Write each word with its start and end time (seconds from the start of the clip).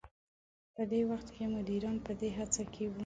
په 0.75 0.83
دې 0.91 1.01
وخت 1.09 1.27
کې 1.35 1.43
مديران 1.55 1.97
په 2.05 2.11
دې 2.19 2.29
هڅه 2.37 2.63
کې 2.73 2.85
وو. 2.91 2.99